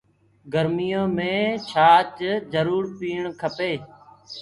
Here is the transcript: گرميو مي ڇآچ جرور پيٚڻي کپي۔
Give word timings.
گرميو 0.53 1.03
مي 1.15 1.35
ڇآچ 1.69 2.15
جرور 2.51 2.83
پيٚڻي 2.97 3.31
کپي۔ 3.41 3.73